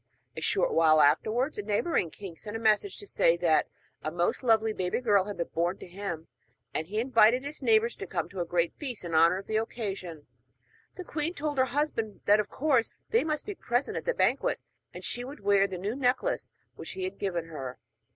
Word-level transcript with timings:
A 0.35 0.41
short 0.41 0.73
while 0.73 0.99
afterwards, 0.99 1.59
a 1.59 1.61
neighbouring 1.61 2.09
king 2.09 2.35
sent 2.35 2.55
a 2.55 2.59
message 2.59 2.97
to 2.97 3.05
say 3.05 3.37
that 3.37 3.67
a 4.01 4.09
most 4.09 4.41
lovely 4.41 4.71
girl 4.73 4.77
baby 4.79 4.97
had 5.05 5.37
been 5.37 5.47
born 5.53 5.77
to 5.77 5.85
him; 5.85 6.27
and 6.73 6.87
he 6.87 6.99
invited 6.99 7.43
his 7.43 7.61
neighbours 7.61 7.95
to 7.97 8.07
come 8.07 8.27
to 8.29 8.39
a 8.39 8.45
great 8.45 8.73
feast 8.77 9.05
in 9.05 9.13
honour 9.13 9.37
of 9.37 9.45
the 9.45 9.57
occasion. 9.57 10.25
The 10.95 11.03
queen 11.03 11.35
told 11.35 11.59
her 11.59 11.65
husband 11.65 12.21
that 12.25 12.39
of 12.39 12.49
course 12.49 12.93
they 13.11 13.23
must 13.23 13.45
be 13.45 13.53
present 13.53 13.95
at 13.95 14.05
the 14.05 14.15
banquet, 14.15 14.59
and 14.91 15.03
she 15.03 15.23
would 15.23 15.41
wear 15.41 15.67
the 15.67 15.77
new 15.77 15.95
necklace 15.95 16.51
which 16.75 16.93
he 16.93 17.03
had 17.03 17.19
given 17.19 17.45
her. 17.45 17.77